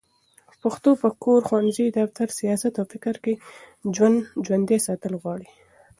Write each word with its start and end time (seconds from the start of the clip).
پښتو 0.61 0.91
په 1.01 1.09
کور، 1.23 1.41
ښوونځي، 1.49 1.85
دفتر، 1.97 2.27
سیاست 2.39 2.73
او 2.81 2.85
فکر 2.93 3.15
کې 3.23 3.33
ژوندي 4.45 4.79
ساتل 4.87 5.13
غواړي 5.21 5.47